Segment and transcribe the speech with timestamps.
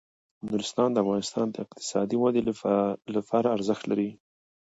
[0.47, 2.41] نورستان د افغانستان د اقتصادي ودې
[3.17, 4.09] لپاره ارزښت لري.